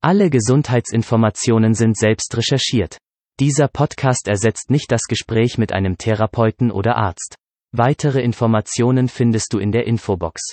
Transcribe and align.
Alle 0.00 0.30
Gesundheitsinformationen 0.30 1.74
sind 1.74 1.96
selbst 1.96 2.36
recherchiert. 2.36 2.98
Dieser 3.40 3.66
Podcast 3.66 4.28
ersetzt 4.28 4.70
nicht 4.70 4.92
das 4.92 5.02
Gespräch 5.08 5.58
mit 5.58 5.72
einem 5.72 5.98
Therapeuten 5.98 6.70
oder 6.70 6.96
Arzt. 6.96 7.34
Weitere 7.72 8.22
Informationen 8.22 9.08
findest 9.08 9.52
du 9.52 9.58
in 9.58 9.72
der 9.72 9.88
Infobox. 9.88 10.52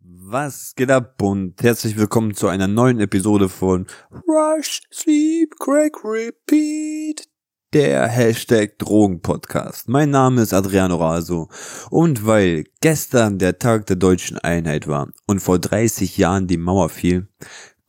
Was 0.00 0.74
geht 0.76 0.90
ab 0.90 1.14
und 1.22 1.62
herzlich 1.62 1.96
willkommen 1.96 2.34
zu 2.34 2.48
einer 2.48 2.68
neuen 2.68 3.00
Episode 3.00 3.48
von 3.48 3.86
Rush, 4.10 4.82
Sleep, 4.92 5.54
Crack, 5.58 6.04
Repeat, 6.04 7.26
der 7.74 8.08
Hashtag 8.08 8.78
Drogenpodcast. 8.78 9.90
Mein 9.90 10.08
Name 10.08 10.40
ist 10.40 10.54
Adriano 10.54 10.96
Raso 10.96 11.50
und 11.90 12.26
weil 12.26 12.64
gestern 12.80 13.38
der 13.38 13.58
Tag 13.58 13.84
der 13.86 13.96
deutschen 13.96 14.38
Einheit 14.38 14.88
war 14.88 15.08
und 15.26 15.40
vor 15.40 15.58
30 15.58 16.16
Jahren 16.16 16.46
die 16.46 16.56
Mauer 16.56 16.88
fiel, 16.88 17.28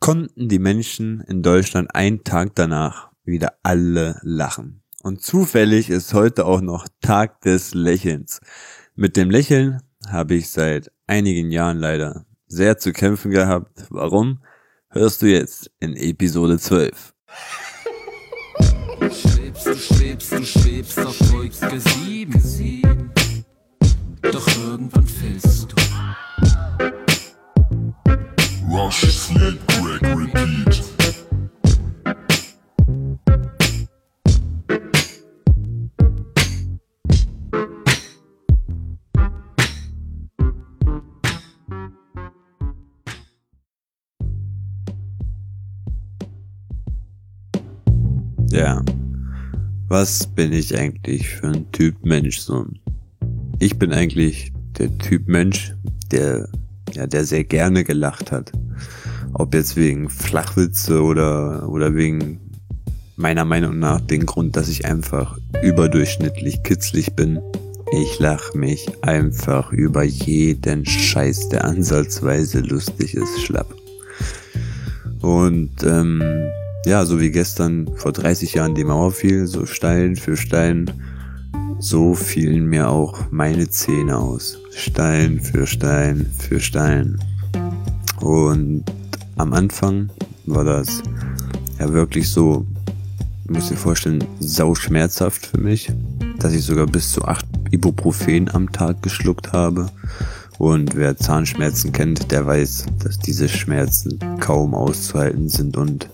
konnten 0.00 0.48
die 0.48 0.58
Menschen 0.58 1.20
in 1.20 1.42
Deutschland 1.42 1.94
einen 1.94 2.24
Tag 2.24 2.54
danach 2.54 3.10
wieder 3.22 3.54
alle 3.62 4.18
lachen. 4.22 4.82
Und 5.02 5.22
zufällig 5.22 5.88
ist 5.90 6.12
heute 6.14 6.46
auch 6.46 6.60
noch 6.60 6.88
Tag 7.00 7.42
des 7.42 7.74
Lächelns. 7.74 8.40
Mit 8.96 9.16
dem 9.16 9.30
Lächeln 9.30 9.80
habe 10.08 10.34
ich 10.34 10.50
seit 10.50 10.90
einigen 11.06 11.50
Jahren 11.50 11.78
leider 11.78 12.26
sehr 12.46 12.78
zu 12.78 12.92
kämpfen 12.92 13.30
gehabt. 13.30 13.86
Warum? 13.90 14.42
Hörst 14.88 15.22
du 15.22 15.26
jetzt 15.26 15.70
in 15.78 15.94
Episode 15.96 16.58
12. 16.58 17.14
Du 18.98 19.10
schwebst, 19.10 19.66
du 19.66 19.76
schwebst, 19.76 20.32
du 20.32 20.44
schwebst 20.44 20.98
auf 20.98 21.32
Wolke 21.32 21.80
7. 21.80 23.12
Doch 24.22 24.46
irgendwann 24.66 25.06
fällst 25.06 25.72
du. 25.72 25.76
Rush, 28.70 29.00
sleep, 29.00 29.58
crack, 29.66 30.00
repeat. 30.14 30.84
Ja. 48.52 48.84
Was 49.88 50.28
bin 50.28 50.52
ich 50.52 50.78
eigentlich 50.78 51.28
für 51.28 51.48
ein 51.48 51.72
Typ 51.72 52.04
Mensch 52.04 52.38
so? 52.38 52.64
Ich 53.58 53.76
bin 53.80 53.92
eigentlich 53.92 54.52
der 54.78 54.96
Typ 54.98 55.26
Mensch, 55.26 55.74
der 56.12 56.48
ja, 56.94 57.06
der 57.06 57.24
sehr 57.24 57.44
gerne 57.44 57.84
gelacht 57.84 58.32
hat. 58.32 58.52
Ob 59.32 59.54
jetzt 59.54 59.76
wegen 59.76 60.10
Flachwitze 60.10 61.02
oder 61.02 61.68
oder 61.68 61.94
wegen 61.94 62.40
meiner 63.16 63.44
Meinung 63.44 63.78
nach 63.78 64.00
den 64.00 64.26
Grund, 64.26 64.56
dass 64.56 64.68
ich 64.68 64.86
einfach 64.86 65.38
überdurchschnittlich 65.62 66.62
kitzlig 66.62 67.14
bin. 67.14 67.38
Ich 67.92 68.18
lach 68.18 68.54
mich 68.54 68.88
einfach 69.02 69.72
über 69.72 70.02
jeden 70.02 70.86
Scheiß, 70.86 71.50
der 71.50 71.64
ansatzweise 71.64 72.60
lustig 72.60 73.14
ist, 73.14 73.40
schlapp. 73.42 73.74
Und 75.20 75.82
ähm, 75.84 76.22
ja, 76.86 77.04
so 77.04 77.20
wie 77.20 77.30
gestern 77.30 77.90
vor 77.96 78.12
30 78.12 78.54
Jahren 78.54 78.74
die 78.74 78.84
Mauer 78.84 79.12
fiel, 79.12 79.46
so 79.46 79.66
Stein 79.66 80.16
für 80.16 80.36
Stein, 80.36 80.90
so 81.78 82.14
fielen 82.14 82.66
mir 82.66 82.88
auch 82.88 83.30
meine 83.30 83.68
Zähne 83.68 84.16
aus. 84.16 84.58
Stein 84.74 85.40
für 85.40 85.66
Stein 85.66 86.26
für 86.38 86.60
Stein. 86.60 87.18
Und 88.20 88.84
am 89.36 89.52
Anfang 89.52 90.10
war 90.46 90.64
das 90.64 91.02
ja 91.78 91.92
wirklich 91.92 92.28
so, 92.30 92.66
ich 93.44 93.50
muss 93.50 93.68
dir 93.68 93.76
vorstellen, 93.76 94.24
sau 94.38 94.74
schmerzhaft 94.74 95.46
für 95.46 95.58
mich, 95.58 95.92
dass 96.38 96.52
ich 96.52 96.64
sogar 96.64 96.86
bis 96.86 97.10
zu 97.12 97.24
acht 97.24 97.46
Ibuprofen 97.70 98.48
am 98.54 98.70
Tag 98.70 99.02
geschluckt 99.02 99.52
habe. 99.52 99.90
Und 100.58 100.94
wer 100.94 101.16
Zahnschmerzen 101.16 101.92
kennt, 101.92 102.30
der 102.32 102.44
weiß, 102.44 102.86
dass 103.02 103.18
diese 103.18 103.48
Schmerzen 103.48 104.18
kaum 104.40 104.74
auszuhalten 104.74 105.48
sind 105.48 105.76
und 105.76 106.10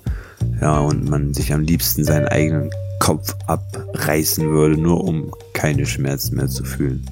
ja, 0.60 0.78
und 0.78 1.08
man 1.08 1.34
sich 1.34 1.52
am 1.52 1.62
liebsten 1.62 2.04
seinen 2.04 2.28
eigenen 2.28 2.70
Kopf 3.00 3.34
abreißen 3.46 4.48
würde, 4.48 4.80
nur 4.80 5.04
um 5.04 5.32
keine 5.52 5.86
Schmerzen 5.86 6.36
mehr 6.36 6.48
zu 6.48 6.64
fühlen. 6.64 7.04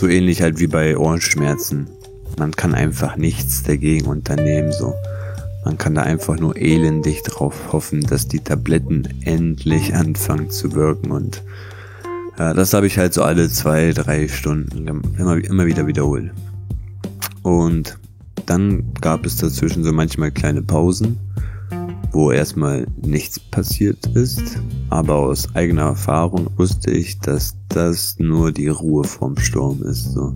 So 0.00 0.08
ähnlich 0.08 0.40
halt 0.40 0.58
wie 0.58 0.66
bei 0.66 0.96
Ohrenschmerzen. 0.96 1.86
Man 2.38 2.52
kann 2.52 2.74
einfach 2.74 3.18
nichts 3.18 3.64
dagegen 3.64 4.06
unternehmen, 4.06 4.72
so. 4.72 4.94
Man 5.66 5.76
kann 5.76 5.94
da 5.94 6.00
einfach 6.00 6.40
nur 6.40 6.56
elendig 6.56 7.22
drauf 7.22 7.70
hoffen, 7.70 8.00
dass 8.00 8.26
die 8.26 8.38
Tabletten 8.40 9.06
endlich 9.26 9.94
anfangen 9.94 10.48
zu 10.48 10.72
wirken 10.72 11.10
und 11.10 11.42
ja, 12.38 12.54
das 12.54 12.72
habe 12.72 12.86
ich 12.86 12.96
halt 12.96 13.12
so 13.12 13.22
alle 13.22 13.50
zwei, 13.50 13.92
drei 13.92 14.26
Stunden 14.28 14.88
immer, 15.18 15.36
immer 15.44 15.66
wieder 15.66 15.86
wiederholt. 15.86 16.32
Und 17.42 17.98
dann 18.46 18.94
gab 19.02 19.26
es 19.26 19.36
dazwischen 19.36 19.84
so 19.84 19.92
manchmal 19.92 20.30
kleine 20.30 20.62
Pausen, 20.62 21.18
wo 22.12 22.32
erstmal 22.32 22.86
nichts 23.00 23.38
passiert 23.38 24.06
ist, 24.14 24.42
aber 24.88 25.16
aus 25.16 25.54
eigener 25.54 25.82
Erfahrung 25.82 26.48
wusste 26.56 26.90
ich, 26.90 27.18
dass 27.20 27.54
das 27.68 28.16
nur 28.18 28.52
die 28.52 28.68
Ruhe 28.68 29.04
vorm 29.04 29.38
Sturm 29.38 29.82
ist. 29.82 30.12
So. 30.12 30.34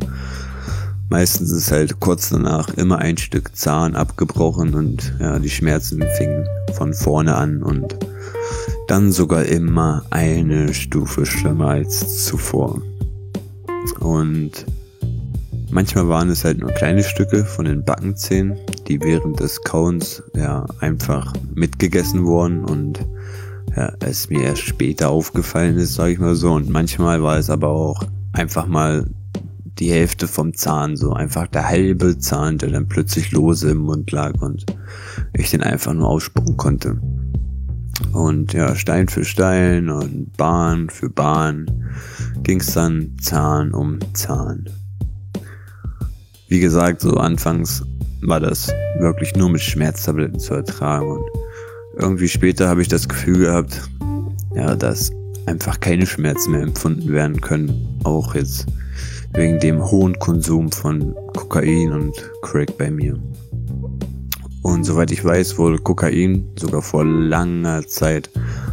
Meistens 1.11 1.51
ist 1.51 1.71
halt 1.71 2.01
kurz 2.01 2.31
danach 2.31 2.69
immer 2.71 2.99
ein 2.99 3.17
Stück 3.17 3.57
Zahn 3.57 3.95
abgebrochen 3.95 4.75
und 4.75 5.15
ja, 5.21 5.39
die 5.39 5.51
Schmerzen 5.51 6.03
fingen 6.17 6.47
von 6.75 6.95
vorne 6.95 7.35
an 7.35 7.63
und 7.63 7.97
dann 8.89 9.13
sogar 9.13 9.45
immer 9.45 10.05
eine 10.11 10.75
Stufe 10.75 11.27
schlimmer 11.27 11.69
als 11.69 12.25
zuvor. 12.25 12.83
Und 14.01 14.67
manchmal 15.75 16.09
waren 16.09 16.31
es 16.31 16.45
halt 16.45 16.59
nur 16.59 16.71
kleine 16.71 17.03
Stücke 17.03 17.45
von 17.45 17.65
den 17.65 17.85
Backenzähnen, 17.85 18.57
die 18.87 19.01
während 19.03 19.41
des 19.41 19.61
Kauens 19.63 20.23
ja 20.35 20.65
einfach 20.79 21.33
mitgegessen 21.55 22.25
wurden 22.25 22.65
und 22.65 23.05
ja, 23.77 23.93
es 24.01 24.31
mir 24.31 24.43
erst 24.43 24.63
später 24.63 25.11
aufgefallen 25.11 25.77
ist, 25.77 25.95
sage 25.95 26.13
ich 26.13 26.19
mal 26.21 26.37
so. 26.37 26.53
Und 26.53 26.71
manchmal 26.71 27.23
war 27.25 27.39
es 27.39 27.51
aber 27.51 27.69
auch 27.69 28.05
einfach 28.33 28.67
mal 28.67 29.11
die 29.81 29.91
Hälfte 29.91 30.29
vom 30.29 30.55
Zahn, 30.55 30.97
so 30.97 31.13
einfach 31.13 31.49
der 31.49 31.69
halbe 31.69 32.19
Zahn, 32.19 32.59
der 32.59 32.71
dann 32.71 32.87
plötzlich 32.87 33.33
lose 33.33 33.71
im 33.73 33.79
Mund 33.79 34.13
lag 34.13 34.41
und 34.41 34.65
ich 35.33 35.51
den 35.51 35.63
einfach 35.63 35.93
nur 35.93 36.09
ausspucken 36.09 36.57
konnte. 36.57 37.01
Und 38.13 38.53
ja, 38.53 38.77
Stein 38.77 39.09
für 39.09 39.25
Stein 39.25 39.89
und 39.91 40.37
Bahn 40.37 40.89
für 40.89 41.11
Bahn 41.11 41.67
ging's 42.45 42.73
dann 42.75 43.17
Zahn 43.21 43.75
um 43.75 43.99
Zahn. 44.13 44.69
Wie 46.49 46.61
gesagt, 46.61 47.01
so 47.01 47.15
anfangs 47.15 47.83
war 48.23 48.41
das 48.41 48.73
wirklich 48.99 49.35
nur 49.35 49.49
mit 49.49 49.61
Schmerztabletten 49.61 50.39
zu 50.39 50.55
ertragen 50.55 51.11
und 51.11 51.25
irgendwie 51.97 52.29
später 52.29 52.69
habe 52.69 52.83
ich 52.83 52.89
das 52.89 53.09
Gefühl 53.09 53.47
gehabt, 53.47 53.89
ja, 54.55 54.75
dass 54.75 55.11
einfach 55.47 55.81
keine 55.81 56.07
Schmerzen 56.07 56.53
mehr 56.53 56.63
empfunden 56.63 57.13
werden 57.13 57.41
können, 57.41 57.99
auch 58.05 58.35
jetzt 58.35 58.67
wegen 59.33 59.59
dem 59.59 59.85
hohen 59.85 60.19
Konsum 60.19 60.71
von 60.71 61.15
Kokain 61.35 61.93
und 61.93 62.31
Crack 62.43 62.77
bei 62.79 62.91
mir. 62.91 63.19
Und 64.63 64.85
soweit 64.85 65.11
ich 65.13 65.25
weiß, 65.25 65.59
wurde 65.59 65.79
Kokain 65.79 66.49
sogar 66.57 66.83
vor 66.83 67.05
langer 67.05 67.87
Zeit 67.87 68.31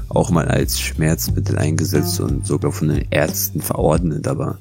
auch 0.09 0.29
mal 0.29 0.47
als 0.47 0.79
Schmerzmittel 0.79 1.57
eingesetzt 1.57 2.19
und 2.19 2.45
sogar 2.45 2.71
von 2.71 2.89
den 2.89 3.05
Ärzten 3.11 3.61
verordnet, 3.61 4.27
aber 4.27 4.57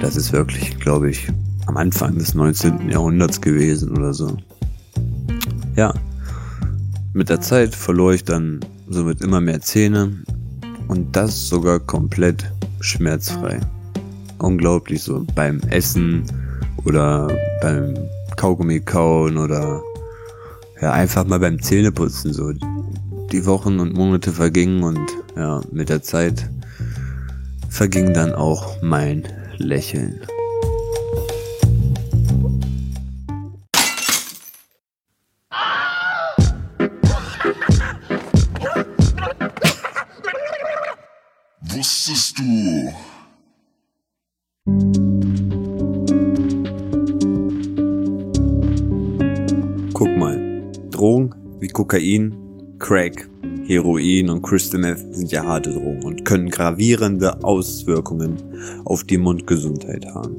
das 0.00 0.16
ist 0.16 0.32
wirklich, 0.32 0.78
glaube 0.78 1.10
ich, 1.10 1.28
Anfang 1.78 2.18
des 2.18 2.34
19. 2.34 2.90
Jahrhunderts 2.90 3.40
gewesen 3.40 3.96
oder 3.96 4.12
so. 4.12 4.36
Ja, 5.76 5.94
mit 7.12 7.28
der 7.28 7.40
Zeit 7.40 7.74
verlor 7.74 8.12
ich 8.12 8.24
dann 8.24 8.60
somit 8.88 9.20
immer 9.20 9.40
mehr 9.40 9.60
Zähne 9.60 10.12
und 10.88 11.14
das 11.14 11.48
sogar 11.48 11.78
komplett 11.78 12.50
schmerzfrei. 12.80 13.60
Unglaublich 14.38 15.02
so 15.02 15.24
beim 15.36 15.60
Essen 15.70 16.24
oder 16.84 17.28
beim 17.62 17.94
Kaugummi 18.36 18.80
kauen 18.80 19.36
oder 19.36 19.80
ja 20.80 20.92
einfach 20.92 21.26
mal 21.26 21.38
beim 21.38 21.62
Zähneputzen 21.62 22.32
so. 22.32 22.52
Die 23.30 23.46
Wochen 23.46 23.78
und 23.78 23.94
Monate 23.94 24.32
vergingen 24.32 24.82
und 24.82 25.06
ja, 25.36 25.60
mit 25.70 25.90
der 25.90 26.02
Zeit 26.02 26.50
verging 27.68 28.14
dann 28.14 28.32
auch 28.32 28.82
mein 28.82 29.22
Lächeln. 29.58 30.20
Kokain, 51.88 52.34
Crack, 52.78 53.30
Heroin 53.66 54.28
und 54.28 54.42
Crystal 54.42 54.78
Meth 54.78 55.14
sind 55.14 55.32
ja 55.32 55.42
harte 55.42 55.72
Drogen 55.72 56.02
und 56.02 56.22
können 56.26 56.50
gravierende 56.50 57.42
Auswirkungen 57.42 58.36
auf 58.84 59.04
die 59.04 59.16
Mundgesundheit 59.16 60.04
haben. 60.04 60.36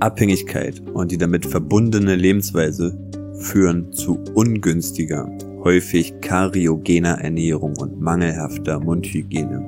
Abhängigkeit 0.00 0.82
und 0.92 1.12
die 1.12 1.18
damit 1.18 1.46
verbundene 1.46 2.16
Lebensweise 2.16 2.98
führen 3.38 3.92
zu 3.92 4.18
ungünstiger, 4.34 5.30
häufig 5.62 6.14
kariogener 6.20 7.20
Ernährung 7.20 7.76
und 7.76 8.00
mangelhafter 8.00 8.80
Mundhygiene. 8.80 9.64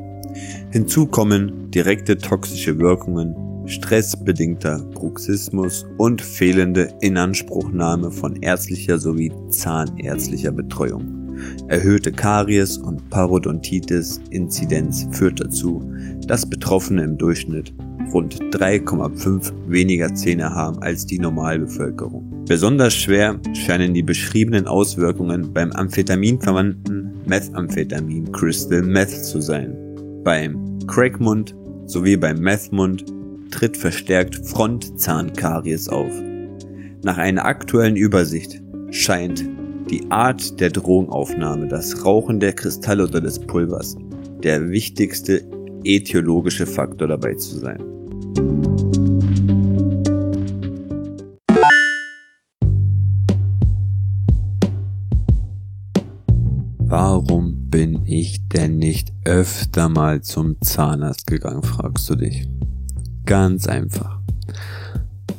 Hinzu 0.72 1.06
kommen 1.06 1.70
direkte 1.70 2.18
toxische 2.18 2.80
Wirkungen, 2.80 3.36
stressbedingter 3.66 4.78
Bruxismus 4.94 5.86
und 5.98 6.20
fehlende 6.20 6.92
Inanspruchnahme 7.00 8.10
von 8.10 8.36
ärztlicher 8.42 8.98
sowie 8.98 9.32
zahnärztlicher 9.48 10.52
Betreuung. 10.52 11.24
Erhöhte 11.68 12.12
Karies- 12.12 12.78
und 12.78 13.10
Parodontitis-Inzidenz 13.10 15.08
führt 15.12 15.40
dazu, 15.40 15.82
dass 16.26 16.48
Betroffene 16.48 17.02
im 17.02 17.18
Durchschnitt 17.18 17.74
rund 18.12 18.40
3,5 18.54 19.52
weniger 19.66 20.14
Zähne 20.14 20.54
haben 20.54 20.78
als 20.80 21.06
die 21.06 21.18
Normalbevölkerung. 21.18 22.44
Besonders 22.46 22.94
schwer 22.94 23.40
scheinen 23.54 23.94
die 23.94 24.02
beschriebenen 24.02 24.66
Auswirkungen 24.66 25.52
beim 25.52 25.72
amphetaminverwandten 25.72 27.10
Methamphetamin 27.26 28.30
Crystal 28.32 28.82
Meth 28.82 29.24
zu 29.24 29.40
sein. 29.40 29.74
Beim 30.22 30.78
Crackmund 30.86 31.56
sowie 31.86 32.16
beim 32.16 32.38
Methmund 32.38 33.04
tritt 33.50 33.76
verstärkt 33.76 34.36
Frontzahnkaries 34.46 35.88
auf. 35.88 36.12
Nach 37.02 37.18
einer 37.18 37.44
aktuellen 37.44 37.96
Übersicht 37.96 38.62
scheint 38.90 39.44
die 39.90 40.10
Art 40.10 40.58
der 40.60 40.70
Drogenaufnahme, 40.70 41.68
das 41.68 42.04
Rauchen 42.04 42.40
der 42.40 42.52
Kristalle 42.54 43.04
oder 43.04 43.20
des 43.20 43.38
Pulvers, 43.38 43.96
der 44.42 44.70
wichtigste 44.70 45.44
äthiologische 45.84 46.66
Faktor 46.66 47.08
dabei 47.08 47.34
zu 47.34 47.58
sein. 47.58 47.82
Warum 56.96 57.70
bin 57.70 58.06
ich 58.06 58.48
denn 58.48 58.78
nicht 58.78 59.12
öfter 59.24 59.88
mal 59.88 60.22
zum 60.22 60.60
Zahnarzt 60.60 61.26
gegangen, 61.26 61.62
fragst 61.62 62.08
du 62.08 62.14
dich. 62.14 62.48
Ganz 63.26 63.66
einfach. 63.66 64.18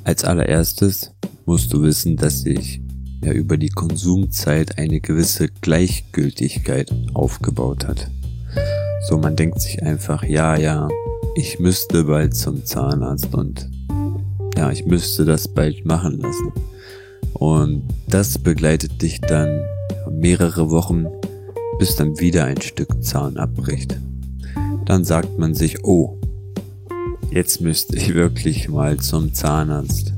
Als 0.03 0.23
allererstes 0.23 1.11
musst 1.45 1.71
du 1.73 1.83
wissen, 1.83 2.17
dass 2.17 2.41
sich 2.41 2.81
ja 3.23 3.31
über 3.31 3.57
die 3.57 3.69
Konsumzeit 3.69 4.77
eine 4.77 4.99
gewisse 4.99 5.47
Gleichgültigkeit 5.61 6.91
aufgebaut 7.13 7.87
hat. 7.87 8.09
So, 9.07 9.17
man 9.17 9.35
denkt 9.35 9.61
sich 9.61 9.83
einfach, 9.83 10.23
ja, 10.23 10.57
ja, 10.57 10.87
ich 11.35 11.59
müsste 11.59 12.05
bald 12.05 12.35
zum 12.35 12.65
Zahnarzt 12.65 13.33
und 13.35 13.69
ja, 14.57 14.71
ich 14.71 14.85
müsste 14.85 15.25
das 15.25 15.47
bald 15.47 15.85
machen 15.85 16.19
lassen. 16.19 16.51
Und 17.33 17.83
das 18.07 18.39
begleitet 18.39 19.01
dich 19.01 19.21
dann 19.21 19.61
mehrere 20.09 20.71
Wochen, 20.71 21.05
bis 21.77 21.95
dann 21.95 22.19
wieder 22.19 22.45
ein 22.45 22.61
Stück 22.61 23.03
Zahn 23.03 23.37
abbricht. 23.37 23.99
Dann 24.85 25.03
sagt 25.03 25.37
man 25.37 25.53
sich, 25.53 25.83
oh, 25.83 26.17
jetzt 27.35 27.59
müsste 27.59 27.97
ich 27.97 28.13
wirklich 28.13 28.69
mal 28.69 28.97
zum 28.97 29.33
Zahnarzt. 29.33 30.13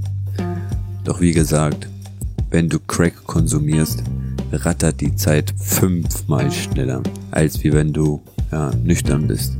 Doch 1.03 1.19
wie 1.19 1.31
gesagt, 1.31 1.89
wenn 2.51 2.69
du 2.69 2.79
Crack 2.79 3.25
konsumierst, 3.25 4.03
rattert 4.51 5.01
die 5.01 5.15
Zeit 5.15 5.51
fünfmal 5.57 6.51
schneller, 6.51 7.01
als 7.31 7.63
wie 7.63 7.73
wenn 7.73 7.91
du 7.91 8.21
ja, 8.51 8.71
nüchtern 8.83 9.25
bist. 9.27 9.57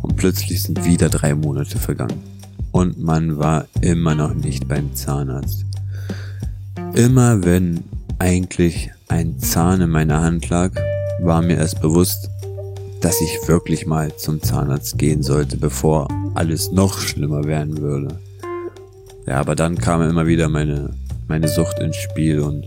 Und 0.00 0.16
plötzlich 0.16 0.62
sind 0.62 0.82
wieder 0.86 1.10
drei 1.10 1.34
Monate 1.34 1.78
vergangen. 1.78 2.22
Und 2.72 2.98
man 2.98 3.38
war 3.38 3.66
immer 3.82 4.14
noch 4.14 4.32
nicht 4.32 4.66
beim 4.66 4.94
Zahnarzt. 4.94 5.66
Immer 6.94 7.44
wenn 7.44 7.84
eigentlich 8.18 8.90
ein 9.08 9.38
Zahn 9.38 9.82
in 9.82 9.90
meiner 9.90 10.22
Hand 10.22 10.48
lag, 10.48 10.70
war 11.20 11.42
mir 11.42 11.58
erst 11.58 11.82
bewusst, 11.82 12.30
dass 13.00 13.20
ich 13.20 13.38
wirklich 13.46 13.86
mal 13.86 14.16
zum 14.16 14.42
Zahnarzt 14.42 14.98
gehen 14.98 15.22
sollte, 15.22 15.56
bevor 15.56 16.08
alles 16.34 16.70
noch 16.72 16.98
schlimmer 16.98 17.44
werden 17.44 17.78
würde. 17.78 18.18
Ja, 19.26 19.36
aber 19.36 19.54
dann 19.54 19.78
kam 19.78 20.02
immer 20.02 20.26
wieder 20.26 20.48
meine 20.48 20.90
meine 21.28 21.48
Sucht 21.48 21.78
ins 21.78 21.96
Spiel 21.96 22.40
und 22.40 22.66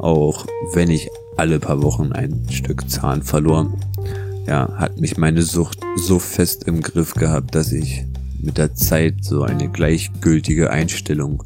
auch 0.00 0.46
wenn 0.72 0.90
ich 0.90 1.08
alle 1.36 1.60
paar 1.60 1.82
Wochen 1.82 2.12
ein 2.12 2.46
Stück 2.50 2.90
Zahn 2.90 3.22
verlor, 3.22 3.72
ja, 4.46 4.72
hat 4.76 4.98
mich 4.98 5.16
meine 5.18 5.42
Sucht 5.42 5.78
so 5.96 6.18
fest 6.18 6.64
im 6.64 6.80
Griff 6.80 7.14
gehabt, 7.14 7.54
dass 7.54 7.72
ich 7.72 8.04
mit 8.40 8.56
der 8.56 8.74
Zeit 8.74 9.16
so 9.22 9.42
eine 9.42 9.68
gleichgültige 9.68 10.70
Einstellung 10.70 11.44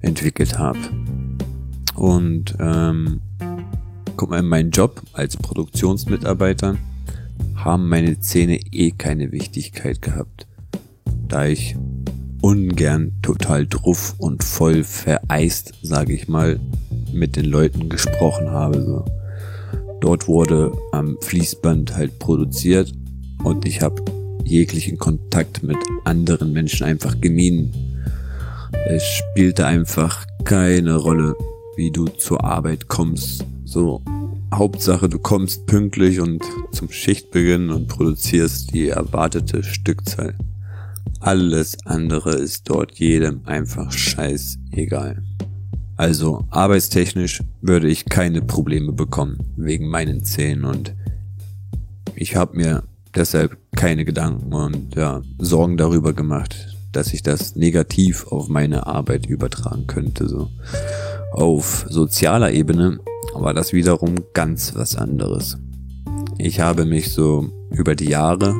entwickelt 0.00 0.58
habe. 0.58 0.78
Und 1.94 2.56
ähm, 2.58 3.20
guck 4.16 4.30
mal, 4.30 4.40
in 4.40 4.46
meinem 4.46 4.70
Job 4.70 5.02
als 5.12 5.36
Produktionsmitarbeiter 5.36 6.76
haben 7.64 7.88
meine 7.88 8.18
Zähne 8.20 8.58
eh 8.72 8.90
keine 8.90 9.32
Wichtigkeit 9.32 10.02
gehabt, 10.02 10.46
da 11.28 11.46
ich 11.46 11.76
ungern 12.40 13.12
total 13.22 13.66
druff 13.66 14.14
und 14.18 14.42
voll 14.42 14.82
vereist, 14.82 15.74
sage 15.82 16.12
ich 16.12 16.28
mal, 16.28 16.58
mit 17.12 17.36
den 17.36 17.44
Leuten 17.44 17.88
gesprochen 17.88 18.50
habe. 18.50 18.82
So. 18.82 19.04
Dort 20.00 20.26
wurde 20.26 20.72
am 20.90 21.16
Fließband 21.20 21.96
halt 21.96 22.18
produziert 22.18 22.92
und 23.44 23.64
ich 23.64 23.80
habe 23.80 24.02
jeglichen 24.44 24.98
Kontakt 24.98 25.62
mit 25.62 25.78
anderen 26.04 26.52
Menschen 26.52 26.84
einfach 26.84 27.20
gemieden. 27.20 27.72
Es 28.88 29.04
spielte 29.04 29.66
einfach 29.66 30.26
keine 30.44 30.96
Rolle, 30.96 31.36
wie 31.76 31.92
du 31.92 32.06
zur 32.06 32.42
Arbeit 32.42 32.88
kommst. 32.88 33.46
So, 33.64 34.02
Hauptsache 34.52 35.08
du 35.08 35.18
kommst 35.18 35.66
pünktlich 35.66 36.20
und 36.20 36.44
zum 36.72 36.90
Schichtbeginn 36.90 37.70
und 37.70 37.88
produzierst 37.88 38.74
die 38.74 38.88
erwartete 38.88 39.62
Stückzahl. 39.62 40.34
Alles 41.20 41.78
andere 41.86 42.34
ist 42.34 42.68
dort 42.68 42.98
jedem 42.98 43.40
einfach 43.46 43.90
scheißegal. 43.90 45.22
Also 45.96 46.44
arbeitstechnisch 46.50 47.42
würde 47.60 47.88
ich 47.88 48.04
keine 48.04 48.42
Probleme 48.42 48.92
bekommen 48.92 49.38
wegen 49.56 49.88
meinen 49.88 50.24
Zähnen 50.24 50.64
und 50.64 50.94
ich 52.14 52.36
habe 52.36 52.56
mir 52.56 52.82
deshalb 53.14 53.56
keine 53.74 54.04
Gedanken 54.04 54.52
und 54.52 54.94
ja, 54.94 55.22
Sorgen 55.38 55.76
darüber 55.76 56.12
gemacht, 56.12 56.76
dass 56.92 57.14
ich 57.14 57.22
das 57.22 57.56
negativ 57.56 58.26
auf 58.26 58.48
meine 58.48 58.86
Arbeit 58.86 59.26
übertragen 59.26 59.86
könnte. 59.86 60.28
So. 60.28 60.50
Auf 61.32 61.86
sozialer 61.88 62.52
Ebene 62.52 62.98
war 63.34 63.54
das 63.54 63.72
wiederum 63.72 64.16
ganz 64.34 64.74
was 64.74 64.96
anderes. 64.96 65.58
Ich 66.38 66.60
habe 66.60 66.84
mich 66.84 67.12
so 67.12 67.48
über 67.70 67.94
die 67.94 68.08
Jahre 68.08 68.54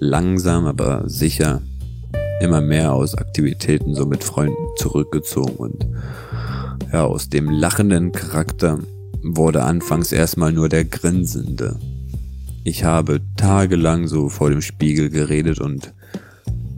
langsam 0.00 0.66
aber 0.66 1.08
sicher 1.08 1.62
immer 2.40 2.60
mehr 2.60 2.92
aus 2.92 3.14
Aktivitäten 3.14 3.94
so 3.94 4.06
mit 4.06 4.22
Freunden 4.22 4.66
zurückgezogen 4.76 5.56
und 5.56 5.86
ja, 6.92 7.04
aus 7.04 7.28
dem 7.28 7.50
lachenden 7.50 8.12
Charakter 8.12 8.78
wurde 9.22 9.62
anfangs 9.62 10.12
erstmal 10.12 10.52
nur 10.52 10.68
der 10.68 10.84
grinsende. 10.84 11.78
Ich 12.64 12.84
habe 12.84 13.20
tagelang 13.36 14.06
so 14.06 14.28
vor 14.28 14.50
dem 14.50 14.60
Spiegel 14.60 15.08
geredet 15.10 15.60
und 15.60 15.94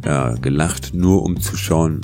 ja, 0.05 0.35
gelacht, 0.35 0.95
nur 0.95 1.23
um 1.23 1.41
zu 1.41 1.57
schauen, 1.57 2.01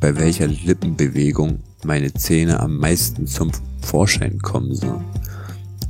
bei 0.00 0.16
welcher 0.18 0.46
Lippenbewegung 0.46 1.60
meine 1.84 2.12
Zähne 2.14 2.60
am 2.60 2.78
meisten 2.78 3.26
zum 3.26 3.50
Vorschein 3.84 4.38
kommen. 4.40 4.74
So. 4.74 5.02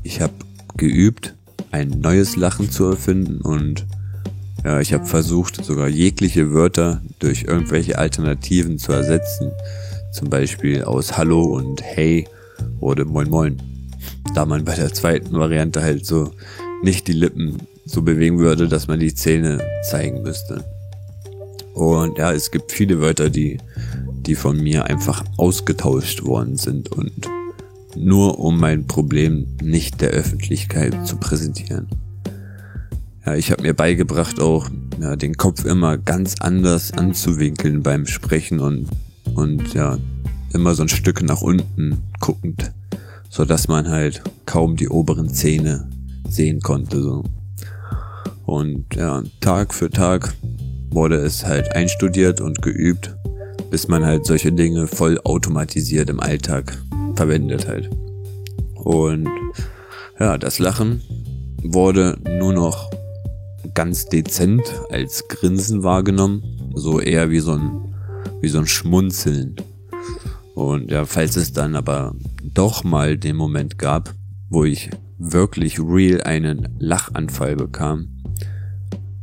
Ich 0.03 0.21
habe 0.21 0.35
geübt, 0.77 1.35
ein 1.71 1.89
neues 1.89 2.37
Lachen 2.37 2.71
zu 2.71 2.85
erfinden 2.85 3.41
und 3.41 3.87
ja, 4.65 4.81
ich 4.81 4.95
habe 4.95 5.05
versucht, 5.05 5.63
sogar 5.63 5.89
jegliche 5.89 6.53
Wörter 6.53 7.03
durch 7.19 7.45
irgendwelche 7.45 7.99
Alternativen 7.99 8.79
zu 8.79 8.93
ersetzen. 8.93 9.51
Zum 10.13 10.31
Beispiel 10.31 10.85
aus 10.85 11.19
Hallo 11.19 11.43
und 11.43 11.83
Hey 11.83 12.27
wurde 12.81 13.05
Moin 13.05 13.29
Moin. 13.29 13.63
Da 14.35 14.47
man 14.47 14.65
bei 14.65 14.75
der 14.75 14.93
zweiten 14.93 15.35
Variante 15.35 15.83
halt 15.83 16.07
so 16.07 16.33
nicht 16.83 17.09
die 17.09 17.13
Lippen 17.13 17.59
so 17.85 18.03
bewegen 18.03 18.39
würde, 18.39 18.69
dass 18.69 18.89
man 18.89 19.01
die 19.01 19.15
Zähne 19.15 19.59
zeigen 19.91 20.23
müsste. 20.23 20.65
Und 21.75 22.19
ja, 22.19 22.33
es 22.33 22.51
gibt 22.51 22.73
viele 22.73 23.01
Wörter, 23.01 23.29
die, 23.29 23.59
die 24.27 24.35
von 24.35 24.63
mir 24.63 24.87
einfach 24.87 25.25
ausgetauscht 25.37 26.25
worden 26.25 26.57
sind 26.57 26.91
und 26.93 27.29
nur 27.97 28.39
um 28.39 28.59
mein 28.59 28.87
Problem 28.87 29.47
nicht 29.63 30.01
der 30.01 30.11
Öffentlichkeit 30.11 31.07
zu 31.07 31.17
präsentieren. 31.17 31.89
Ja, 33.27 33.35
ich 33.35 33.51
habe 33.51 33.63
mir 33.63 33.75
beigebracht, 33.75 34.41
auch 34.41 34.69
ja, 35.01 35.17
den 35.17 35.37
Kopf 35.37 35.65
immer 35.65 35.97
ganz 35.97 36.37
anders 36.41 36.93
anzuwinkeln 36.93 37.83
beim 37.83 38.07
Sprechen 38.07 38.61
und, 38.61 38.89
und 39.35 39.73
ja, 39.73 39.99
immer 40.53 40.75
so 40.75 40.83
ein 40.83 40.89
Stück 40.89 41.23
nach 41.23 41.41
unten 41.41 42.03
guckend, 42.21 42.73
so 43.31 43.45
dass 43.45 43.69
man 43.69 43.89
halt 43.89 44.23
kaum 44.47 44.77
die 44.77 44.89
oberen 44.89 45.31
Zähne 45.31 45.89
sehen 46.29 46.61
konnte, 46.61 47.01
so. 47.01 47.25
Und 48.45 48.95
ja, 48.95 49.23
Tag 49.41 49.73
für 49.73 49.89
Tag 49.89 50.35
wurde 50.91 51.17
es 51.17 51.47
halt 51.47 51.75
einstudiert 51.75 52.41
und 52.41 52.61
geübt, 52.61 53.17
bis 53.71 53.89
man 53.89 54.05
halt 54.05 54.27
solche 54.27 54.53
Dinge 54.53 54.87
voll 54.87 55.19
automatisiert 55.25 56.11
im 56.11 56.21
Alltag 56.21 56.77
verwendet 57.17 57.69
halt. 57.69 57.91
Und 58.75 59.29
ja, 60.19 60.39
das 60.39 60.59
Lachen 60.59 61.03
wurde 61.63 62.19
nur 62.39 62.53
noch 62.53 62.91
ganz 63.73 64.07
dezent 64.07 64.63
als 64.91 65.27
Grinsen 65.29 65.83
wahrgenommen, 65.83 66.73
so 66.75 67.01
eher 67.01 67.31
wie 67.31 67.41
so 67.41 67.53
ein, 67.53 67.95
wie 68.41 68.49
so 68.49 68.59
ein 68.59 68.67
Schmunzeln. 68.67 69.57
Und 70.55 70.91
ja, 70.91 71.05
falls 71.05 71.37
es 71.37 71.53
dann 71.53 71.75
aber 71.75 72.15
doch 72.43 72.85
mal 72.85 73.17
den 73.17 73.37
Moment 73.37 73.79
gab, 73.79 74.15
wo 74.51 74.65
ich 74.65 74.91
wirklich 75.19 75.81
real 75.81 76.21
einen 76.23 76.77
Lachanfall 76.79 77.57
bekam, 77.57 78.09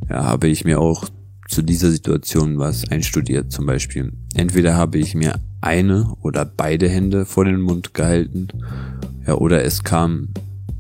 ja, 0.10 0.26
habe 0.26 0.48
ich 0.48 0.66
mir 0.66 0.80
auch 0.80 1.06
zu 1.52 1.62
dieser 1.62 1.92
Situation 1.92 2.58
was 2.58 2.90
einstudiert. 2.90 3.52
Zum 3.52 3.66
Beispiel, 3.66 4.14
entweder 4.36 4.76
habe 4.76 4.98
ich 4.98 5.16
mir 5.16 5.36
eine 5.60 6.16
oder 6.22 6.46
beide 6.46 6.88
Hände 6.88 7.26
vor 7.26 7.44
den 7.44 7.60
Mund 7.60 7.94
gehalten, 7.94 8.48
ja, 9.28 9.36
oder 9.36 9.64
es 9.64 9.84
kam 9.84 10.30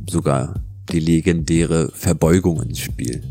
sogar 0.09 0.61
die 0.91 0.99
legendäre 0.99 1.91
Verbeugung 1.93 2.61
ins 2.63 2.79
Spiel. 2.79 3.21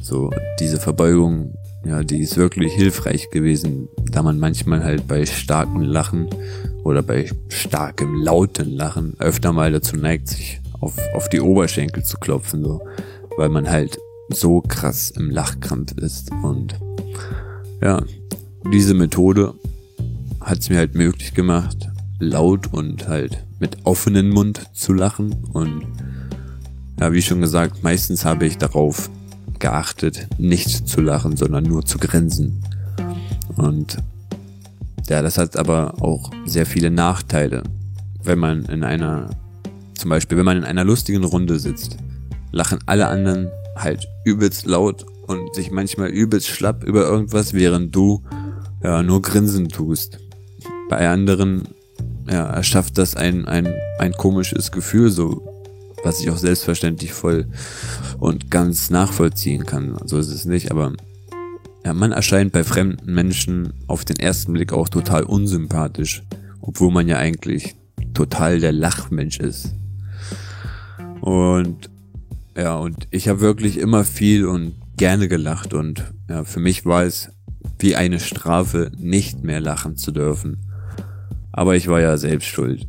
So, 0.00 0.30
diese 0.58 0.80
Verbeugung, 0.80 1.54
ja, 1.84 2.02
die 2.02 2.20
ist 2.20 2.38
wirklich 2.38 2.72
hilfreich 2.72 3.30
gewesen, 3.30 3.88
da 4.10 4.22
man 4.22 4.38
manchmal 4.38 4.82
halt 4.82 5.06
bei 5.06 5.26
starkem 5.26 5.82
Lachen 5.82 6.28
oder 6.82 7.02
bei 7.02 7.30
starkem 7.48 8.14
lauten 8.14 8.70
Lachen 8.70 9.14
öfter 9.18 9.52
mal 9.52 9.70
dazu 9.70 9.96
neigt, 9.96 10.28
sich 10.28 10.60
auf, 10.80 10.96
auf 11.14 11.28
die 11.28 11.40
Oberschenkel 11.40 12.02
zu 12.04 12.16
klopfen, 12.16 12.64
so, 12.64 12.80
weil 13.36 13.50
man 13.50 13.68
halt 13.68 13.98
so 14.32 14.60
krass 14.60 15.10
im 15.10 15.30
Lachkrampf 15.30 15.92
ist. 15.92 16.30
Und 16.42 16.78
ja, 17.82 18.02
diese 18.72 18.94
Methode 18.94 19.54
hat 20.40 20.60
es 20.60 20.70
mir 20.70 20.78
halt 20.78 20.94
möglich 20.94 21.34
gemacht, 21.34 21.88
laut 22.18 22.72
und 22.72 23.08
halt 23.08 23.44
mit 23.58 23.78
offenem 23.84 24.30
Mund 24.30 24.70
zu 24.72 24.92
lachen. 24.92 25.34
Und 25.52 25.86
ja, 26.98 27.12
wie 27.12 27.22
schon 27.22 27.40
gesagt, 27.40 27.82
meistens 27.82 28.24
habe 28.24 28.46
ich 28.46 28.58
darauf 28.58 29.10
geachtet, 29.58 30.26
nicht 30.38 30.88
zu 30.88 31.00
lachen, 31.00 31.36
sondern 31.36 31.64
nur 31.64 31.84
zu 31.84 31.98
grinsen. 31.98 32.62
Und 33.56 33.98
ja, 35.08 35.22
das 35.22 35.38
hat 35.38 35.56
aber 35.56 36.02
auch 36.02 36.30
sehr 36.46 36.66
viele 36.66 36.90
Nachteile, 36.90 37.62
wenn 38.22 38.38
man 38.38 38.64
in 38.66 38.84
einer, 38.84 39.30
zum 39.94 40.10
Beispiel, 40.10 40.38
wenn 40.38 40.44
man 40.44 40.58
in 40.58 40.64
einer 40.64 40.84
lustigen 40.84 41.24
Runde 41.24 41.58
sitzt, 41.58 41.96
lachen 42.52 42.78
alle 42.86 43.08
anderen 43.08 43.50
halt 43.82 44.06
übelst 44.24 44.66
laut 44.66 45.06
und 45.26 45.54
sich 45.54 45.70
manchmal 45.70 46.08
übelst 46.08 46.48
schlapp 46.48 46.84
über 46.84 47.02
irgendwas, 47.02 47.54
während 47.54 47.94
du 47.94 48.22
ja 48.82 49.02
nur 49.02 49.22
grinsen 49.22 49.68
tust. 49.68 50.18
Bei 50.88 51.08
anderen 51.08 51.68
ja, 52.28 52.44
erschafft 52.46 52.98
das 52.98 53.16
ein, 53.16 53.46
ein, 53.46 53.72
ein 53.98 54.12
komisches 54.12 54.72
Gefühl, 54.72 55.10
so 55.10 55.46
was 56.02 56.20
ich 56.20 56.30
auch 56.30 56.38
selbstverständlich 56.38 57.12
voll 57.12 57.46
und 58.18 58.50
ganz 58.50 58.90
nachvollziehen 58.90 59.66
kann. 59.66 59.96
So 60.04 60.18
ist 60.18 60.30
es 60.30 60.44
nicht, 60.44 60.70
aber 60.70 60.94
ja, 61.84 61.94
man 61.94 62.12
erscheint 62.12 62.52
bei 62.52 62.64
fremden 62.64 63.12
Menschen 63.12 63.72
auf 63.86 64.04
den 64.04 64.18
ersten 64.18 64.52
Blick 64.52 64.72
auch 64.72 64.88
total 64.88 65.24
unsympathisch, 65.24 66.22
obwohl 66.60 66.90
man 66.90 67.08
ja 67.08 67.16
eigentlich 67.16 67.76
total 68.14 68.60
der 68.60 68.72
Lachmensch 68.72 69.38
ist. 69.38 69.74
Und 71.20 71.89
ja, 72.60 72.76
und 72.76 73.08
ich 73.10 73.26
habe 73.28 73.40
wirklich 73.40 73.78
immer 73.78 74.04
viel 74.04 74.44
und 74.44 74.74
gerne 74.98 75.28
gelacht 75.28 75.72
und 75.72 76.12
ja, 76.28 76.44
für 76.44 76.60
mich 76.60 76.84
war 76.84 77.04
es 77.04 77.30
wie 77.78 77.96
eine 77.96 78.20
Strafe, 78.20 78.92
nicht 78.98 79.42
mehr 79.42 79.60
lachen 79.60 79.96
zu 79.96 80.12
dürfen. 80.12 80.58
Aber 81.52 81.74
ich 81.74 81.88
war 81.88 82.02
ja 82.02 82.18
selbst 82.18 82.48
schuld, 82.48 82.86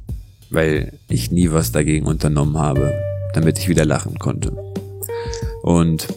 weil 0.50 1.00
ich 1.08 1.32
nie 1.32 1.52
was 1.52 1.72
dagegen 1.72 2.06
unternommen 2.06 2.58
habe, 2.58 2.92
damit 3.34 3.60
ich 3.60 3.70
wieder 3.70 3.86
lachen 3.86 4.20
konnte. 4.20 4.52
Und 5.64 6.10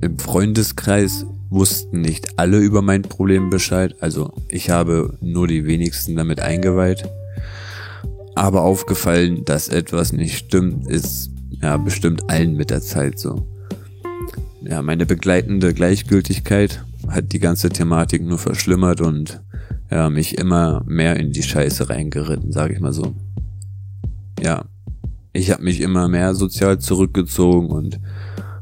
im 0.00 0.18
Freundeskreis 0.18 1.24
wussten 1.50 2.00
nicht 2.00 2.36
alle 2.36 2.58
über 2.58 2.82
mein 2.82 3.02
Problem 3.02 3.48
Bescheid, 3.48 3.94
also 4.00 4.32
ich 4.48 4.70
habe 4.70 5.16
nur 5.20 5.46
die 5.46 5.66
wenigsten 5.66 6.16
damit 6.16 6.40
eingeweiht. 6.40 7.08
Aber 8.34 8.62
aufgefallen, 8.62 9.44
dass 9.44 9.68
etwas 9.68 10.12
nicht 10.12 10.36
stimmt, 10.36 10.88
ist 10.88 11.30
ja 11.62 11.76
bestimmt 11.76 12.30
allen 12.30 12.54
mit 12.54 12.70
der 12.70 12.82
Zeit 12.82 13.18
so. 13.18 13.46
Ja, 14.62 14.82
meine 14.82 15.06
begleitende 15.06 15.74
Gleichgültigkeit 15.74 16.84
hat 17.08 17.32
die 17.32 17.38
ganze 17.38 17.68
Thematik 17.68 18.22
nur 18.22 18.38
verschlimmert 18.38 19.00
und 19.00 19.40
ja, 19.90 20.10
mich 20.10 20.38
immer 20.38 20.82
mehr 20.86 21.16
in 21.16 21.32
die 21.32 21.42
Scheiße 21.42 21.88
reingeritten, 21.88 22.52
sage 22.52 22.74
ich 22.74 22.80
mal 22.80 22.92
so. 22.92 23.14
Ja, 24.42 24.64
ich 25.32 25.50
habe 25.50 25.62
mich 25.62 25.80
immer 25.80 26.08
mehr 26.08 26.34
sozial 26.34 26.78
zurückgezogen 26.78 27.68
und 27.68 28.00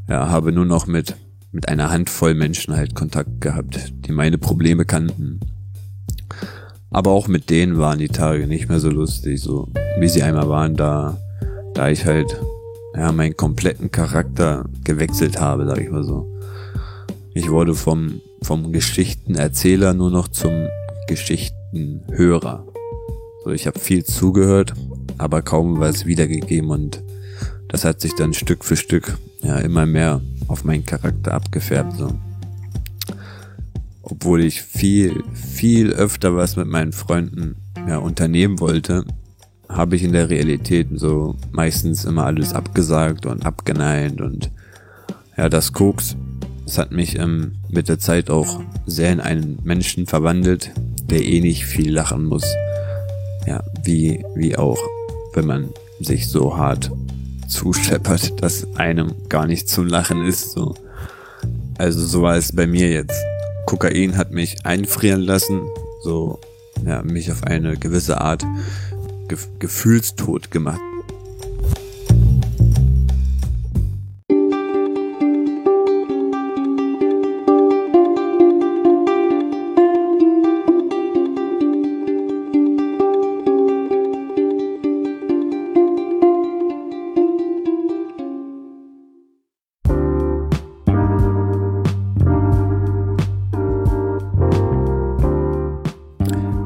ja, 0.08 0.28
habe 0.28 0.52
nur 0.52 0.66
noch 0.66 0.86
mit 0.86 1.16
mit 1.54 1.68
einer 1.68 1.88
Handvoll 1.88 2.34
Menschen 2.34 2.76
halt 2.76 2.96
Kontakt 2.96 3.40
gehabt, 3.40 3.92
die 4.06 4.12
meine 4.12 4.38
Probleme 4.38 4.84
kannten. 4.84 5.38
Aber 6.90 7.12
auch 7.12 7.28
mit 7.28 7.48
denen 7.48 7.78
waren 7.78 8.00
die 8.00 8.08
Tage 8.08 8.48
nicht 8.48 8.68
mehr 8.68 8.80
so 8.80 8.90
lustig, 8.90 9.40
so 9.40 9.68
wie 10.00 10.08
sie 10.08 10.24
einmal 10.24 10.48
waren, 10.48 10.74
da, 10.74 11.16
da 11.74 11.88
ich 11.88 12.06
halt, 12.06 12.40
ja, 12.96 13.12
meinen 13.12 13.36
kompletten 13.36 13.90
Charakter 13.90 14.64
gewechselt 14.84 15.40
habe, 15.40 15.66
sag 15.66 15.78
ich 15.78 15.90
mal 15.90 16.04
so. 16.04 16.30
Ich 17.34 17.50
wurde 17.50 17.74
vom, 17.74 18.20
vom 18.42 18.72
Geschichtenerzähler 18.72 19.94
nur 19.94 20.10
noch 20.10 20.28
zum 20.28 20.68
Geschichtenhörer. 21.08 22.64
So, 23.44 23.50
ich 23.50 23.66
habe 23.66 23.78
viel 23.78 24.04
zugehört, 24.04 24.74
aber 25.18 25.42
kaum 25.42 25.80
was 25.80 26.06
wiedergegeben 26.06 26.70
und 26.70 27.02
das 27.68 27.84
hat 27.84 28.00
sich 28.00 28.14
dann 28.14 28.32
Stück 28.32 28.64
für 28.64 28.76
Stück 28.76 29.18
ja 29.42 29.58
immer 29.58 29.84
mehr 29.84 30.20
auf 30.46 30.64
meinen 30.64 30.86
Charakter 30.86 31.34
abgefärbt. 31.34 31.96
So. 31.96 32.12
Obwohl 34.02 34.44
ich 34.44 34.62
viel, 34.62 35.24
viel 35.34 35.92
öfter 35.92 36.36
was 36.36 36.56
mit 36.56 36.68
meinen 36.68 36.92
Freunden 36.92 37.56
ja, 37.88 37.98
unternehmen 37.98 38.60
wollte, 38.60 39.04
habe 39.74 39.96
ich 39.96 40.04
in 40.04 40.12
der 40.12 40.30
Realität 40.30 40.88
so 40.94 41.34
meistens 41.50 42.04
immer 42.04 42.24
alles 42.26 42.52
abgesagt 42.52 43.26
und 43.26 43.44
abgeneint 43.44 44.20
und 44.20 44.50
ja, 45.36 45.48
das 45.48 45.72
Koks, 45.72 46.16
das 46.64 46.78
hat 46.78 46.92
mich 46.92 47.18
ähm, 47.18 47.56
mit 47.68 47.88
der 47.88 47.98
Zeit 47.98 48.30
auch 48.30 48.60
sehr 48.86 49.12
in 49.12 49.20
einen 49.20 49.58
Menschen 49.64 50.06
verwandelt, 50.06 50.70
der 51.10 51.24
eh 51.24 51.40
nicht 51.40 51.66
viel 51.66 51.92
lachen 51.92 52.24
muss. 52.24 52.44
Ja, 53.46 53.62
wie, 53.82 54.24
wie 54.34 54.56
auch, 54.56 54.78
wenn 55.34 55.46
man 55.46 55.68
sich 56.00 56.28
so 56.28 56.56
hart 56.56 56.90
zuscheppert, 57.48 58.40
dass 58.42 58.66
einem 58.76 59.12
gar 59.28 59.46
nicht 59.46 59.68
zum 59.68 59.88
Lachen 59.88 60.24
ist. 60.24 60.52
So. 60.52 60.74
Also 61.78 62.06
so 62.06 62.22
war 62.22 62.36
es 62.36 62.52
bei 62.52 62.66
mir 62.66 62.90
jetzt. 62.90 63.20
Kokain 63.66 64.16
hat 64.16 64.30
mich 64.30 64.64
einfrieren 64.64 65.22
lassen, 65.22 65.62
so 66.02 66.38
ja, 66.86 67.02
mich 67.02 67.32
auf 67.32 67.44
eine 67.44 67.76
gewisse 67.76 68.20
Art 68.20 68.44
ge 69.34 69.48
gefühlstot 69.58 70.50
gemacht. 70.50 70.80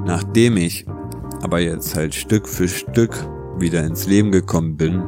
Nachdem 0.04 0.56
ich 0.56 0.84
aber 1.48 1.60
jetzt 1.60 1.96
halt 1.96 2.14
Stück 2.14 2.46
für 2.46 2.68
Stück 2.68 3.26
wieder 3.58 3.82
ins 3.82 4.06
Leben 4.06 4.30
gekommen 4.30 4.76
bin 4.76 5.00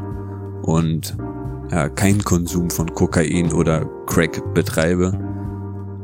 und 0.63 1.15
ja, 1.71 1.91
keinen 1.91 2.25
Konsum 2.25 2.71
von 2.71 2.95
Kokain 2.95 3.53
oder 3.53 3.85
Crack 4.07 4.55
betreibe, 4.55 5.13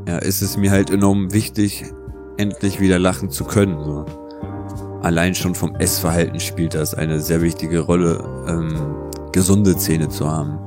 ja, 0.06 0.18
ist 0.18 0.42
es 0.42 0.58
mir 0.58 0.70
halt 0.72 0.90
enorm 0.90 1.32
wichtig, 1.32 1.86
endlich 2.36 2.80
wieder 2.80 2.98
lachen 2.98 3.30
zu 3.30 3.44
können. 3.44 3.82
So. 3.82 4.04
Allein 5.00 5.34
schon 5.34 5.54
vom 5.54 5.74
Essverhalten 5.76 6.38
spielt 6.38 6.74
das 6.74 6.92
eine 6.92 7.18
sehr 7.18 7.40
wichtige 7.40 7.80
Rolle, 7.80 8.22
ähm, 8.46 8.74
gesunde 9.32 9.74
Zähne 9.78 10.10
zu 10.10 10.30
haben, 10.30 10.58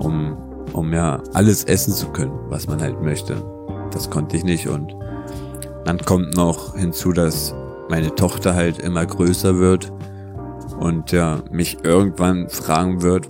um, 0.00 0.38
um 0.72 0.90
ja 0.94 1.22
alles 1.34 1.64
essen 1.64 1.92
zu 1.92 2.08
können, 2.12 2.32
was 2.48 2.66
man 2.66 2.80
halt 2.80 3.02
möchte. 3.02 3.36
Das 3.90 4.08
konnte 4.08 4.38
ich 4.38 4.44
nicht 4.44 4.66
und 4.68 4.96
dann 5.84 5.98
kommt 5.98 6.34
noch 6.34 6.76
hinzu, 6.76 7.12
dass 7.12 7.54
meine 7.88 8.14
Tochter 8.14 8.54
halt 8.54 8.78
immer 8.78 9.06
größer 9.06 9.58
wird 9.58 9.92
und 10.78 11.12
ja, 11.12 11.42
mich 11.50 11.78
irgendwann 11.84 12.48
fragen 12.48 13.02
wird, 13.02 13.28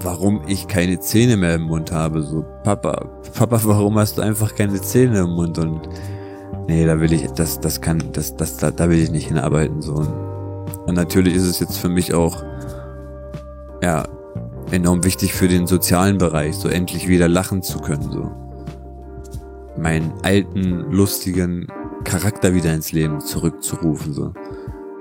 warum 0.00 0.42
ich 0.46 0.68
keine 0.68 1.00
Zähne 1.00 1.36
mehr 1.36 1.54
im 1.54 1.62
Mund 1.62 1.92
habe. 1.92 2.22
So, 2.22 2.44
Papa, 2.62 3.06
Papa, 3.34 3.60
warum 3.64 3.98
hast 3.98 4.18
du 4.18 4.22
einfach 4.22 4.54
keine 4.54 4.80
Zähne 4.80 5.20
im 5.20 5.30
Mund? 5.30 5.58
Und 5.58 5.88
nee, 6.68 6.84
da 6.84 7.00
will 7.00 7.12
ich, 7.12 7.26
das, 7.32 7.60
das 7.60 7.80
kann, 7.80 8.02
das, 8.12 8.36
das, 8.36 8.56
da, 8.56 8.70
da 8.70 8.90
will 8.90 8.98
ich 8.98 9.10
nicht 9.10 9.28
hinarbeiten. 9.28 9.80
So. 9.80 9.94
Und 9.94 10.94
natürlich 10.94 11.34
ist 11.34 11.46
es 11.46 11.60
jetzt 11.60 11.78
für 11.78 11.88
mich 11.88 12.14
auch, 12.14 12.42
ja, 13.82 14.04
enorm 14.70 15.04
wichtig 15.04 15.32
für 15.32 15.48
den 15.48 15.66
sozialen 15.66 16.18
Bereich, 16.18 16.56
so 16.56 16.68
endlich 16.68 17.08
wieder 17.08 17.28
lachen 17.28 17.62
zu 17.62 17.78
können, 17.78 18.10
so. 18.10 18.30
Meinen 19.78 20.12
alten, 20.22 20.90
lustigen 20.90 21.66
Charakter 22.06 22.54
wieder 22.54 22.72
ins 22.72 22.92
Leben 22.92 23.20
zurückzurufen, 23.20 24.14
so. 24.14 24.32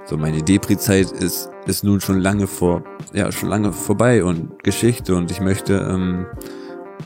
So, 0.07 0.17
meine 0.17 0.43
Depri-Zeit 0.43 1.11
ist, 1.11 1.49
ist 1.65 1.83
nun 1.83 1.99
schon 1.99 2.19
lange 2.19 2.45
vor, 2.45 2.83
ja, 3.13 3.31
schon 3.31 3.49
lange 3.49 3.73
vorbei 3.73 4.23
und 4.23 4.63
Geschichte 4.63 5.15
und 5.15 5.31
ich 5.31 5.39
möchte, 5.39 5.75
ähm, 5.89 6.27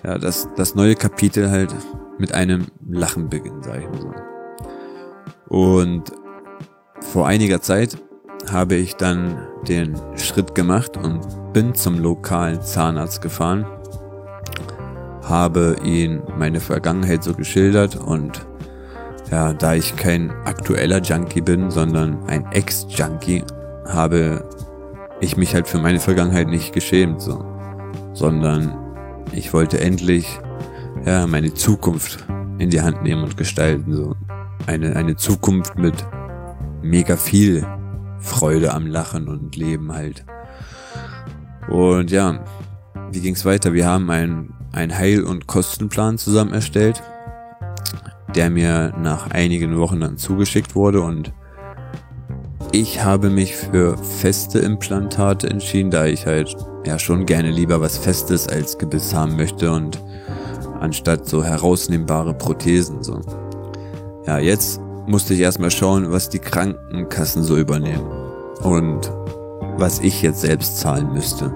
ja, 0.04 0.18
das, 0.18 0.50
das 0.58 0.76
neue 0.76 0.96
Kapitel 0.96 1.50
halt 1.50 1.74
mit 2.18 2.34
einem 2.34 2.66
Lachen 2.90 3.30
beginnen, 3.30 3.64
sag 3.64 3.80
ich 3.82 3.88
mal 3.88 4.02
so. 4.02 5.56
Und 5.56 6.12
vor 7.00 7.28
einiger 7.28 7.62
Zeit 7.62 7.98
habe 8.52 8.76
ich 8.76 8.96
dann 8.96 9.48
den 9.68 9.96
Schritt 10.16 10.54
gemacht 10.54 10.98
und 10.98 11.22
bin 11.54 11.76
zum 11.76 12.00
lokalen 12.00 12.62
Zahnarzt 12.62 13.22
gefahren, 13.22 13.66
habe 15.24 15.78
ihn 15.86 16.22
meine 16.38 16.60
Vergangenheit 16.60 17.24
so 17.24 17.34
geschildert 17.34 17.96
und 17.96 18.49
ja, 19.32 19.54
da 19.54 19.76
ich 19.76 19.96
kein 19.96 20.32
aktueller 20.46 21.02
Junkie 21.02 21.42
bin, 21.42 21.70
sondern 21.70 22.24
ein 22.28 22.46
Ex-Junkie, 22.52 23.44
habe 23.88 24.44
ich 25.22 25.38
mich 25.38 25.54
halt 25.54 25.68
für 25.68 25.80
meine 25.80 26.00
Vergangenheit 26.00 26.48
nicht 26.48 26.74
geschämt, 26.74 27.22
so, 27.22 27.44
sondern 28.14 28.76
ich 29.32 29.54
wollte 29.54 29.80
endlich 29.80 30.40
ja, 31.06 31.28
meine 31.28 31.54
Zukunft 31.54 32.26
in 32.58 32.70
die 32.70 32.82
Hand 32.82 33.04
nehmen 33.04 33.24
und 33.24 33.38
gestalten, 33.38 33.96
so 33.96 34.16
eine 34.68 34.96
eine 34.96 35.16
Zukunft 35.16 35.78
mit 35.78 35.96
mega 36.82 37.18
viel 37.18 37.66
Freude 38.20 38.74
am 38.74 38.88
Lachen 38.88 39.28
und 39.28 39.56
Leben 39.56 39.94
halt. 39.94 40.26
Und 41.70 42.12
ja, 42.12 42.44
wie 43.12 43.22
ging's 43.22 43.46
weiter? 43.46 43.74
Wir 43.74 43.86
haben 43.86 44.10
einen, 44.10 44.54
einen 44.72 44.98
Heil- 44.98 45.24
und 45.24 45.48
Kostenplan 45.48 46.18
zusammen 46.18 46.54
erstellt, 46.54 47.02
der 48.36 48.50
mir 48.50 48.94
nach 49.02 49.32
einigen 49.32 49.78
Wochen 49.78 50.00
dann 50.00 50.18
zugeschickt 50.18 50.76
wurde 50.76 51.02
und 51.02 51.34
ich 52.72 53.04
habe 53.04 53.30
mich 53.30 53.56
für 53.56 53.98
feste 53.98 54.60
Implantate 54.60 55.50
entschieden, 55.50 55.90
da 55.90 56.06
ich 56.06 56.26
halt 56.26 56.56
ja 56.86 57.00
schon 57.00 57.26
gerne 57.26 57.50
lieber 57.50 57.82
was 57.82 57.98
Festes 57.98 58.48
als 58.48 58.78
Gebiss 58.78 59.14
haben 59.14 59.36
möchte 59.36 59.72
und 59.72 60.00
anstatt 60.80 61.28
so 61.28 61.44
herausnehmbare 61.44 62.34
Prothesen 62.34 63.04
so. 63.04 63.22
Ja, 64.28 64.38
jetzt 64.38 64.80
musste 65.08 65.34
ich 65.34 65.40
erstmal 65.40 65.72
schauen, 65.72 66.12
was 66.12 66.30
die 66.30 66.40
Krankenkassen 66.40 67.44
so 67.44 67.58
übernehmen 67.58 68.08
und 68.62 69.12
was 69.78 70.00
ich 70.00 70.22
jetzt 70.22 70.42
selbst 70.42 70.78
zahlen 70.80 71.12
müsste. 71.14 71.52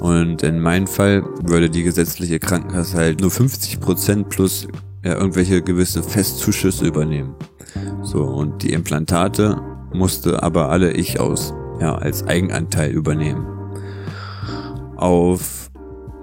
Und 0.00 0.42
in 0.42 0.60
meinem 0.60 0.86
Fall 0.86 1.22
würde 1.42 1.68
die 1.68 1.82
gesetzliche 1.82 2.38
Krankenkasse 2.38 2.96
halt 2.96 3.20
nur 3.20 3.30
50% 3.30 4.24
plus 4.24 4.68
ja, 5.06 5.14
irgendwelche 5.14 5.62
gewisse 5.62 6.02
Festzuschüsse 6.02 6.84
übernehmen. 6.84 7.36
So, 8.02 8.24
und 8.24 8.64
die 8.64 8.72
Implantate 8.72 9.56
musste 9.92 10.42
aber 10.42 10.68
alle 10.68 10.90
ich 10.92 11.20
aus, 11.20 11.54
ja, 11.80 11.94
als 11.94 12.26
Eigenanteil 12.26 12.90
übernehmen. 12.90 13.46
Auf, 14.96 15.70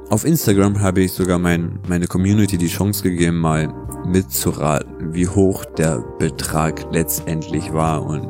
auf 0.10 0.26
Instagram 0.26 0.82
habe 0.82 1.02
ich 1.02 1.14
sogar 1.14 1.40
mein, 1.40 1.80
meine 1.88 2.08
Community 2.08 2.58
die 2.58 2.68
Chance 2.68 3.04
gegeben, 3.04 3.40
mal 3.40 3.74
mitzuraten, 4.06 5.14
wie 5.14 5.30
hoch 5.30 5.64
der 5.64 6.04
Betrag 6.20 6.86
letztendlich 6.92 7.72
war. 7.72 8.04
Und 8.06 8.28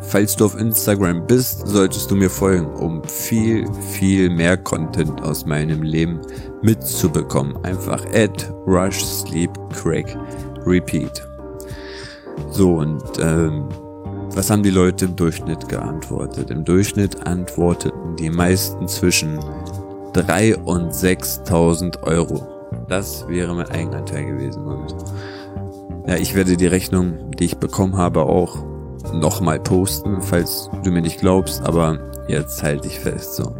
falls 0.00 0.34
du 0.36 0.46
auf 0.46 0.58
Instagram 0.58 1.26
bist, 1.26 1.66
solltest 1.66 2.10
du 2.10 2.16
mir 2.16 2.30
folgen, 2.30 2.66
um 2.66 3.04
viel, 3.04 3.66
viel 3.90 4.30
mehr 4.30 4.56
Content 4.56 5.20
aus 5.22 5.44
meinem 5.44 5.82
Leben 5.82 6.20
mitzubekommen. 6.62 7.56
Einfach 7.64 8.04
add, 8.12 8.32
rush, 8.66 9.04
sleep, 9.04 9.50
crack, 9.72 10.16
repeat. 10.66 11.26
So, 12.50 12.74
und 12.76 13.02
ähm, 13.20 13.68
was 14.34 14.50
haben 14.50 14.62
die 14.62 14.70
Leute 14.70 15.06
im 15.06 15.16
Durchschnitt 15.16 15.68
geantwortet? 15.68 16.50
Im 16.50 16.64
Durchschnitt 16.64 17.26
antworteten 17.26 18.16
die 18.16 18.30
meisten 18.30 18.86
zwischen 18.86 19.38
3 20.12 20.56
und 20.58 20.92
6.000 20.92 22.02
Euro. 22.02 22.46
Das 22.88 23.26
wäre 23.28 23.54
mein 23.54 23.70
Eigenanteil 23.70 24.26
gewesen. 24.26 24.64
Und 24.64 24.94
ja, 26.06 26.16
ich 26.16 26.34
werde 26.34 26.56
die 26.56 26.66
Rechnung, 26.66 27.30
die 27.32 27.46
ich 27.46 27.56
bekommen 27.56 27.96
habe, 27.96 28.22
auch 28.22 28.58
nochmal 29.12 29.60
posten, 29.60 30.20
falls 30.20 30.70
du 30.84 30.90
mir 30.90 31.02
nicht 31.02 31.20
glaubst, 31.20 31.62
aber 31.62 31.98
jetzt 32.28 32.62
halte 32.62 32.88
ich 32.88 32.98
fest, 32.98 33.36
so. 33.36 33.54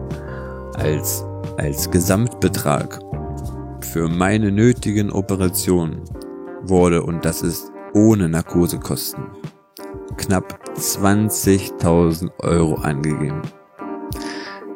Als, 0.74 1.24
als 1.58 1.90
Gesamtbetrag 1.90 3.00
für 3.80 4.08
meine 4.08 4.52
nötigen 4.52 5.10
Operationen 5.10 6.02
wurde, 6.62 7.02
und 7.02 7.24
das 7.24 7.42
ist 7.42 7.72
ohne 7.94 8.28
Narkosekosten, 8.28 9.24
knapp 10.16 10.60
20.000 10.76 12.30
Euro 12.40 12.74
angegeben. 12.74 13.40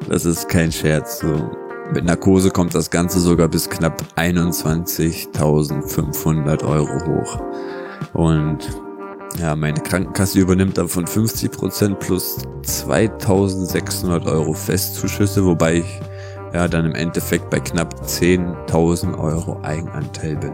Das 0.08 0.24
ist 0.24 0.48
kein 0.48 0.72
Scherz, 0.72 1.20
so. 1.20 1.50
Mit 1.92 2.04
Narkose 2.04 2.50
kommt 2.50 2.74
das 2.74 2.90
Ganze 2.90 3.20
sogar 3.20 3.46
bis 3.48 3.68
knapp 3.68 4.02
21.500 4.16 6.64
Euro 6.64 7.06
hoch. 7.06 7.40
Und 8.12 8.58
ja, 9.38 9.54
meine 9.56 9.80
Krankenkasse 9.80 10.38
übernimmt 10.38 10.78
davon 10.78 11.04
50% 11.04 11.96
plus 11.96 12.38
2600 12.62 14.24
Euro 14.26 14.52
Festzuschüsse, 14.52 15.44
wobei 15.44 15.78
ich 15.78 16.00
ja 16.52 16.68
dann 16.68 16.86
im 16.86 16.94
Endeffekt 16.94 17.50
bei 17.50 17.60
knapp 17.60 17.94
10.000 18.04 19.18
Euro 19.18 19.60
Eigenanteil 19.62 20.36
bin. 20.36 20.52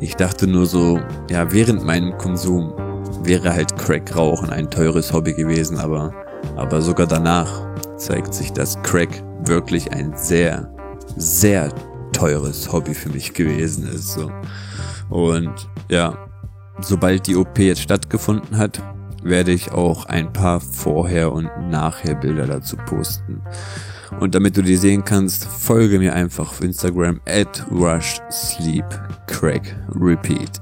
Ich 0.00 0.16
dachte 0.16 0.46
nur 0.46 0.66
so, 0.66 1.00
ja, 1.30 1.52
während 1.52 1.84
meinem 1.84 2.16
Konsum 2.18 2.72
wäre 3.22 3.52
halt 3.52 3.76
Crack 3.78 4.16
rauchen 4.16 4.50
ein 4.50 4.70
teures 4.70 5.12
Hobby 5.12 5.32
gewesen, 5.32 5.78
aber, 5.78 6.12
aber 6.56 6.82
sogar 6.82 7.06
danach 7.06 7.66
zeigt 7.96 8.34
sich, 8.34 8.52
dass 8.52 8.80
Crack 8.82 9.22
wirklich 9.44 9.92
ein 9.92 10.12
sehr, 10.16 10.68
sehr 11.16 11.68
teures 12.12 12.72
Hobby 12.72 12.94
für 12.94 13.10
mich 13.10 13.32
gewesen 13.32 13.86
ist. 13.88 14.14
So. 14.14 14.30
Und 15.08 15.52
ja, 15.88 16.18
sobald 16.80 17.26
die 17.26 17.36
OP 17.36 17.58
jetzt 17.58 17.82
stattgefunden 17.82 18.56
hat, 18.56 18.82
werde 19.22 19.52
ich 19.52 19.72
auch 19.72 20.06
ein 20.06 20.32
paar 20.32 20.60
Vorher- 20.60 21.32
und 21.32 21.48
Nachher-Bilder 21.70 22.46
dazu 22.46 22.76
posten. 22.76 23.40
Und 24.20 24.34
damit 24.34 24.56
du 24.56 24.62
die 24.62 24.76
sehen 24.76 25.04
kannst, 25.04 25.44
folge 25.44 25.98
mir 25.98 26.14
einfach 26.14 26.50
auf 26.50 26.62
Instagram 26.62 27.20
at 27.26 27.66
Rush 27.70 28.20
Sleep 28.30 28.84
Crack 29.26 29.74
Repeat. 29.94 30.60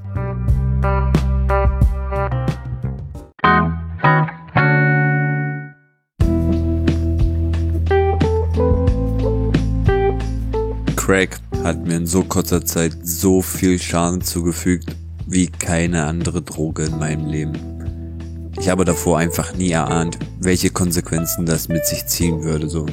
Crack 10.97 11.41
hat 11.65 11.85
mir 11.85 11.97
in 11.97 12.07
so 12.07 12.23
kurzer 12.23 12.65
Zeit 12.65 12.97
so 13.03 13.43
viel 13.43 13.79
Schaden 13.79 14.23
zugefügt 14.23 14.97
wie 15.27 15.47
keine 15.47 16.05
andere 16.05 16.43
Droge 16.43 16.85
in 16.85 16.99
meinem 16.99 17.27
Leben. 17.27 18.51
Ich 18.59 18.69
habe 18.69 18.85
davor 18.85 19.19
einfach 19.19 19.55
nie 19.55 19.71
erahnt, 19.71 20.19
welche 20.41 20.71
Konsequenzen 20.71 21.47
das 21.47 21.69
mit 21.69 21.87
sich 21.87 22.07
ziehen 22.07 22.43
würde. 22.43 22.69
So, 22.69 22.87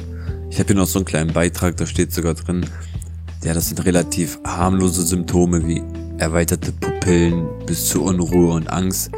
ich 0.50 0.58
habe 0.58 0.68
hier 0.68 0.76
noch 0.76 0.86
so 0.86 0.98
einen 0.98 1.06
kleinen 1.06 1.32
Beitrag, 1.32 1.76
da 1.76 1.86
steht 1.86 2.12
sogar 2.12 2.34
drin, 2.34 2.66
ja, 3.44 3.54
das 3.54 3.68
sind 3.68 3.84
relativ 3.84 4.38
harmlose 4.44 5.02
Symptome 5.02 5.66
wie 5.66 5.82
erweiterte 6.18 6.72
Pupillen 6.72 7.46
bis 7.66 7.88
zu 7.88 8.02
Unruhe 8.02 8.54
und 8.54 8.68
Angst 8.68 9.10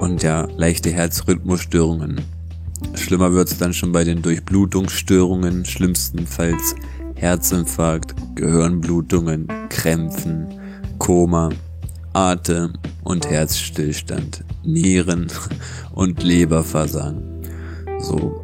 und 0.00 0.22
ja 0.22 0.48
leichte 0.56 0.90
Herzrhythmusstörungen. 0.90 2.20
Schlimmer 2.94 3.32
wird's 3.32 3.58
dann 3.58 3.74
schon 3.74 3.92
bei 3.92 4.04
den 4.04 4.22
Durchblutungsstörungen, 4.22 5.64
schlimmstenfalls 5.66 6.74
Herzinfarkt, 7.16 8.14
Gehirnblutungen, 8.34 9.46
Krämpfen, 9.68 10.46
Koma, 10.98 11.50
Atem- 12.14 12.72
und 13.04 13.28
Herzstillstand, 13.28 14.42
Nieren- 14.64 15.30
und 15.92 16.22
Leberversagen. 16.22 17.22
So, 18.00 18.42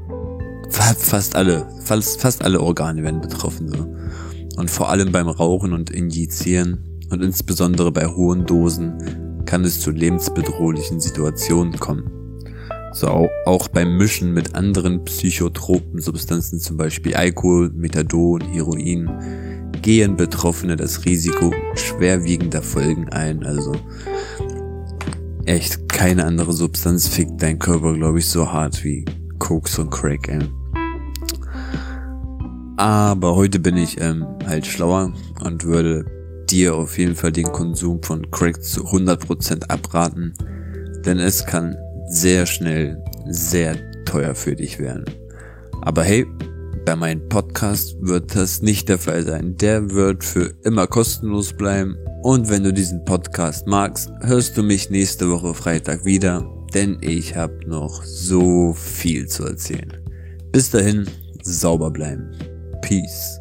fast 0.77 1.37
alle, 1.37 1.67
fast, 1.85 2.21
fast 2.21 2.45
alle 2.45 2.61
Organe 2.61 3.03
werden 3.03 3.21
betroffen. 3.21 3.69
So. 3.69 4.59
Und 4.59 4.71
vor 4.71 4.89
allem 4.89 5.13
beim 5.13 5.29
Rauchen 5.29 5.73
und 5.73 5.91
Injizieren 5.91 7.01
und 7.11 7.23
insbesondere 7.23 7.93
bei 7.93 8.07
hohen 8.07 8.47
Dosen 8.47 9.43
kann 9.45 9.65
es 9.65 9.81
zu 9.81 9.91
lebensbedrohlichen 9.91 11.01
Situationen 11.01 11.79
kommen. 11.79 12.11
So 12.93 13.29
auch 13.45 13.69
beim 13.69 13.97
Mischen 13.97 14.33
mit 14.33 14.55
anderen 14.55 15.05
psychotropen 15.05 16.01
Substanzen, 16.01 16.59
zum 16.59 16.77
Beispiel 16.77 17.15
Alkohol, 17.15 17.71
Methadon, 17.75 18.41
Heroin, 18.41 19.71
gehen 19.83 20.17
Betroffene 20.17 20.77
das 20.77 21.05
Risiko 21.05 21.53
schwerwiegender 21.75 22.63
Folgen 22.63 23.09
ein. 23.11 23.45
Also 23.45 23.75
echt 25.45 25.89
keine 25.89 26.25
andere 26.25 26.53
Substanz 26.53 27.07
fickt 27.07 27.43
dein 27.43 27.59
Körper, 27.59 27.95
glaube 27.95 28.19
ich, 28.19 28.29
so 28.29 28.51
hart 28.51 28.83
wie 28.83 29.05
Koks 29.39 29.79
und 29.79 29.91
Crack. 29.91 30.29
Ey. 30.29 30.66
Aber 32.77 33.37
heute 33.37 33.59
bin 33.59 33.77
ich 33.77 34.01
ähm, 34.01 34.27
halt 34.47 34.67
schlauer 34.67 35.13
und 35.43 35.65
würde 35.65 36.05
dir 36.51 36.75
auf 36.75 36.99
jeden 36.99 37.15
Fall 37.15 37.33
den 37.33 37.47
Konsum 37.47 38.03
von 38.03 38.31
Crack 38.31 38.63
zu 38.63 38.85
100% 38.87 39.69
abraten, 39.69 40.35
denn 41.05 41.19
es 41.19 41.45
kann 41.45 41.77
sehr 42.09 42.47
schnell 42.47 43.03
sehr 43.29 43.77
teuer 44.05 44.35
für 44.35 44.55
dich 44.55 44.79
werden. 44.79 45.05
Aber 45.83 46.05
hey, 46.05 46.27
bei 46.85 46.95
meinem 46.95 47.29
Podcast 47.29 47.97
wird 48.01 48.37
das 48.37 48.63
nicht 48.63 48.89
der 48.89 48.99
Fall 48.99 49.25
sein. 49.25 49.57
Der 49.57 49.91
wird 49.91 50.23
für 50.23 50.55
immer 50.63 50.87
kostenlos 50.87 51.53
bleiben. 51.53 51.97
Und 52.23 52.49
wenn 52.49 52.63
du 52.63 52.73
diesen 52.73 53.05
Podcast 53.05 53.67
magst, 53.67 54.11
hörst 54.21 54.57
du 54.57 54.63
mich 54.63 54.91
nächste 54.91 55.29
Woche 55.31 55.53
Freitag 55.55 56.05
wieder, 56.05 56.49
denn 56.75 56.99
ich 57.01 57.35
habe 57.35 57.59
noch 57.67 58.05
so 58.05 58.73
viel 58.73 59.27
zu 59.27 59.45
erzählen. 59.45 59.93
Bis 60.53 60.71
dahin, 60.71 61.07
sauber 61.43 61.91
bleiben. 61.91 62.31
Peace. 62.87 63.41